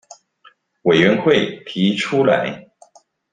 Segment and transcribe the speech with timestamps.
[0.81, 2.67] 委員會提出來